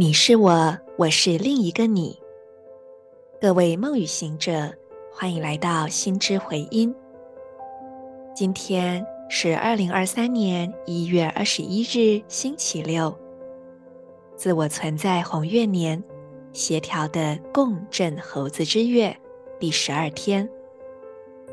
[0.00, 2.18] 你是我，我是另一个你。
[3.38, 4.72] 各位梦语行者，
[5.12, 6.94] 欢迎来到心之回音。
[8.34, 13.14] 今天是二零二三年一月二十一日，星期六。
[14.36, 16.02] 自我存在红月年，
[16.54, 19.14] 协调的共振猴子之月
[19.58, 20.48] 第十二天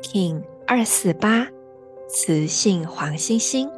[0.00, 1.46] ，King 二四八，
[2.08, 3.70] 磁性黄星星。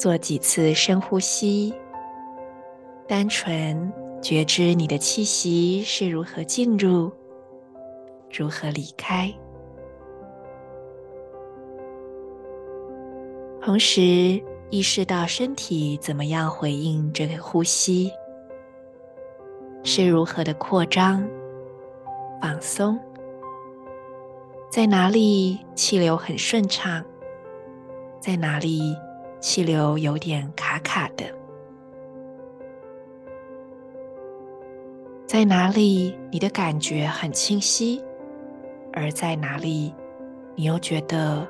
[0.00, 1.74] 做几次深呼吸，
[3.06, 3.92] 单纯
[4.22, 7.12] 觉知你的气息是如何进入，
[8.32, 9.30] 如何离开，
[13.60, 18.10] 同时意识到身体怎么样回应这个呼吸，
[19.84, 21.28] 是如何的扩张、
[22.40, 22.98] 放松，
[24.70, 27.04] 在哪里气流很顺畅，
[28.18, 28.96] 在哪里，
[29.40, 31.24] 气流有点卡卡的，
[35.26, 38.04] 在哪里你的感觉很清晰，
[38.92, 39.94] 而在哪里
[40.54, 41.48] 你又觉得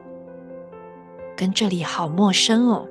[1.37, 2.87] 跟这里好陌生哦。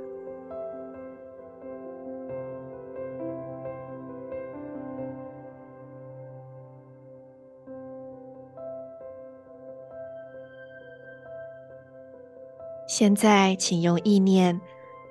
[12.86, 14.59] 现在，请用意念。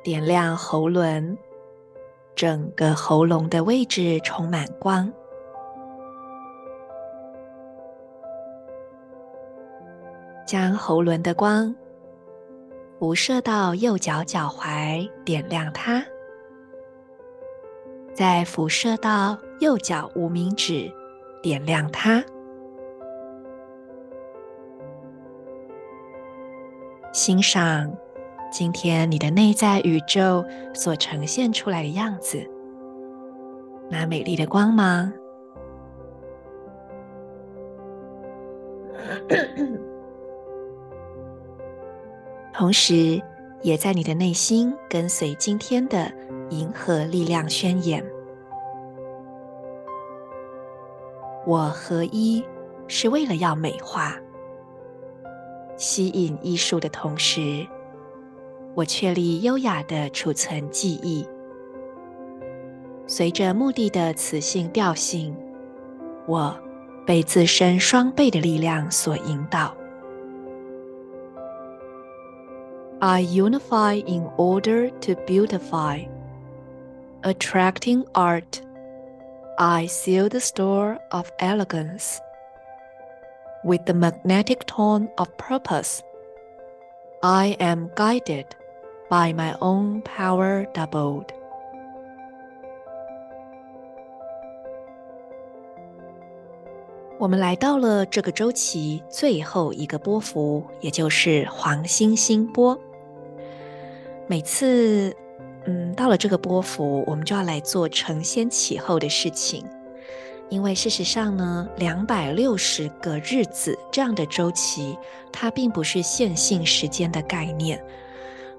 [0.02, 1.36] 点亮喉轮，
[2.34, 5.12] 整个喉咙的位置充满光，
[10.46, 11.74] 将喉轮的光
[12.98, 16.00] 辐射到右脚脚踝，点亮它；
[18.14, 20.90] 再辐射到右脚无名指，
[21.42, 22.24] 点亮它。
[27.12, 27.92] 欣赏。
[28.50, 32.45] 今天你的内在宇宙所呈现出来的样子，
[33.90, 35.12] 那美丽的光芒，
[42.55, 43.23] 同时
[43.62, 46.11] 也在你的内心跟随今天的
[46.50, 48.05] 银河力量宣言。
[51.46, 52.44] 我合一
[52.89, 54.17] 是为了要美化、
[55.77, 57.64] 吸引艺术的同时。
[58.77, 61.27] 我确立优雅的储存记忆，
[63.05, 65.36] 随着目的的磁性调性，
[66.27, 66.58] 我
[67.05, 69.76] 被自身双倍的力量所引导。
[72.99, 76.08] I unify in order to beautify,
[77.21, 78.61] attracting art.
[79.58, 82.17] I seal the store of elegance
[83.64, 85.99] with the magnetic tone of purpose.
[87.21, 88.45] I am guided.
[89.11, 91.29] By my own power doubled。
[97.18, 102.79] 我们来到了这个周期最后一个波幅，也就是黄星星波。
[104.27, 105.17] 每次，
[105.64, 109.64] 嗯，到了这个波幅，我们就要来做承先启后的事情，
[110.51, 114.98] 因为事实上呢，两百六十个日子这样的周期，
[115.33, 117.83] 它并不是线性时间的概念。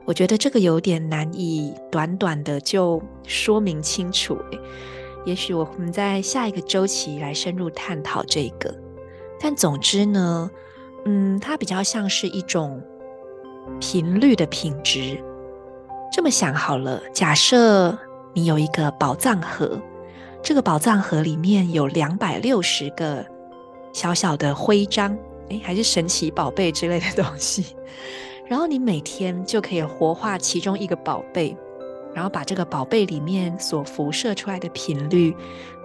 [0.10, 4.36] 我觉得这个有点难以短短的就说明清楚，
[5.24, 8.76] 也许我们在下一个周期来深入探讨这个。
[9.40, 10.50] 但总之呢，
[11.06, 12.82] 嗯，它比较像是一种
[13.80, 15.24] 频率的品质。
[16.12, 17.96] 这么想好了，假设
[18.34, 19.80] 你有一个宝藏盒，
[20.42, 23.24] 这个宝藏盒里面有两百六十个
[23.94, 25.16] 小小的徽章，
[25.50, 27.76] 诶，还是神奇宝贝之类的东西。
[28.50, 31.56] 然后你每天就可以活化其中一个宝贝，
[32.16, 35.36] 然后把这个宝贝里面所辐射出来的频率，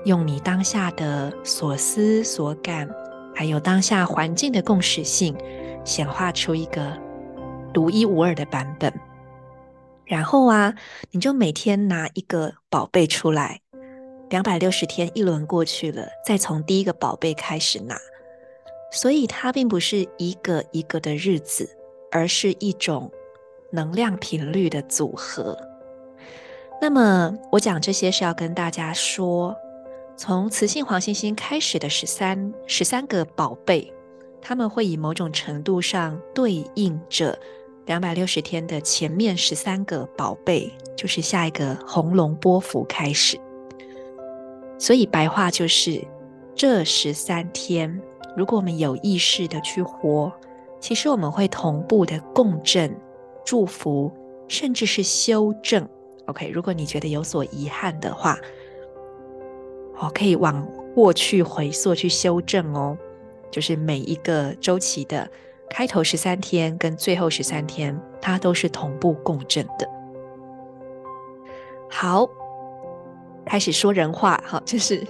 [0.07, 2.89] 用你当下的所思所感，
[3.35, 5.37] 还有当下环境的共识性，
[5.85, 6.99] 显化出一个
[7.75, 8.91] 独一无二的版本。
[10.07, 10.75] 然后啊，
[11.11, 13.61] 你就每天拿一个宝贝出来，
[14.31, 17.99] 两百六十天一轮过去了，再从第一个宝贝开始拿。
[18.91, 21.69] 所以它并不是一个一个的日子。
[22.15, 23.11] 而是一种
[23.73, 25.59] 能量频率的组合。
[26.81, 29.57] 那么，我讲这些是要跟大家说，
[30.17, 33.93] 从雌性黄星星开始的十三十三个宝贝，
[34.41, 37.37] 他们会以某种程度上对应着
[37.87, 43.37] 两百六十天的前面十三个宝贝，就是下一个红龙波幅开始。
[44.79, 46.01] 所以白话就是，
[46.55, 48.01] 这十三天，
[48.37, 50.33] 如果我们有意识的去活。
[50.85, 52.95] 其实我们会同步的共振、
[53.43, 54.13] 祝福，
[54.49, 55.89] 甚至是修正
[56.27, 58.39] OK，如果你觉得有所遗憾的话，
[59.97, 60.63] 哦，可以往
[60.95, 62.99] 过去回溯去修正哦。
[63.51, 65.27] 就是每一个周期的
[65.71, 69.89] 开头十三天跟最后十三天，它都是同步共振的。
[71.89, 72.29] 好，
[73.47, 74.39] 开始说人话。
[74.47, 75.03] 好，就是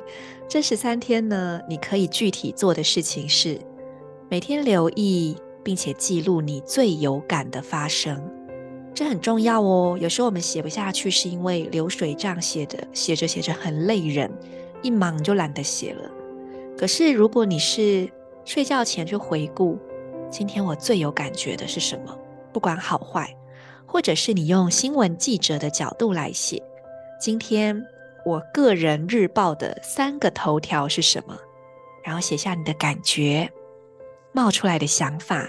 [0.47, 3.59] 这十三天呢，你可以具体做的事情是
[4.29, 8.23] 每天留意并且记录你最有感的发生。
[8.95, 9.99] 这很重要哦。
[10.01, 14.31] 有时候我们写不下去，是因为流水账写的写着写着很累人，
[14.83, 16.09] 一忙就懒得写了。
[16.79, 18.09] 可是如果你是
[18.45, 19.79] 睡觉前去回顾，
[20.31, 22.17] 今天我最有感觉的是什么？
[22.53, 23.37] 不管好坏，
[23.87, 26.63] 或者是你用新闻记者的角度来写，
[27.21, 27.85] 今天
[28.25, 31.37] 我个人日报的三个头条是什么？
[32.05, 33.51] 然后写下你的感觉，
[34.35, 35.49] 冒出来的想法，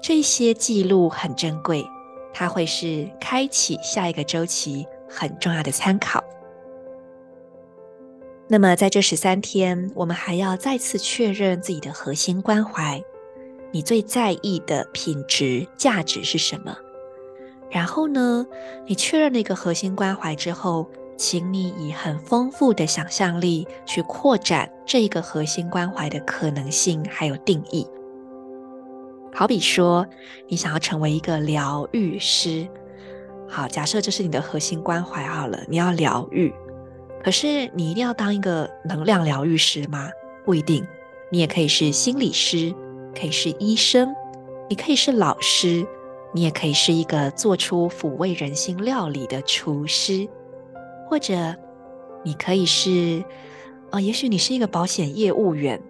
[0.00, 1.84] 这些记录很珍贵。
[2.32, 6.22] 它会是开启下一个周期很重要的参考。
[8.46, 13.02] 那么在这十三天，我们还要再次确认自己的核心关怀，
[13.72, 16.76] 你最在意的品质价值是什么？
[17.70, 18.46] 然后呢，
[18.86, 20.88] 你确认了一个核心关怀之后，
[21.20, 27.86] 请你以很丰富的想象力去扩展这一个核心关怀的可能性还有定义。
[29.34, 30.06] 好比说，
[30.48, 32.66] 你想要成为一个疗愈师，
[33.46, 36.50] 好，假设这是你的核心关怀好了，你要疗愈，
[37.22, 40.08] 可是你一定要当一个能量疗愈师吗？
[40.46, 40.82] 不一定，
[41.30, 42.74] 你也可以是心理师，
[43.14, 44.14] 可以是医生，
[44.70, 45.86] 你可以是老师，
[46.32, 50.26] 你也可以是一个做出抚慰人心料理的厨师，
[51.10, 51.34] 或者
[52.22, 53.24] 你可以是，
[53.90, 55.82] 呃，也许你是一个保险业务员，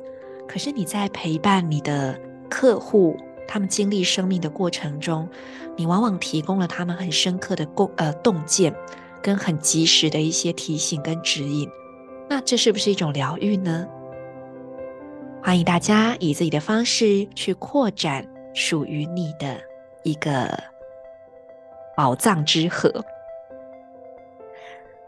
[0.49, 2.19] 可是你在陪伴你的
[2.49, 3.15] 客户。
[3.47, 5.29] 他们经历生命的过程中，
[5.77, 8.73] 你往往提供了他们很深刻的共呃洞见，
[9.21, 11.69] 跟很及时的一些提醒跟指引。
[12.29, 13.89] 那这是不是一种疗愈呢？
[15.43, 18.25] 欢迎大家以自己的方式去扩展
[18.55, 19.61] 属于你的
[20.05, 20.49] 一个
[21.97, 23.05] 宝藏之河。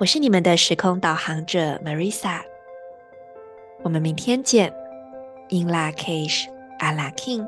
[0.03, 2.41] 我是你们的时空导航者 Marisa，
[3.85, 4.75] 我们明天见。
[5.51, 6.49] In la cage,
[6.81, 7.47] a la king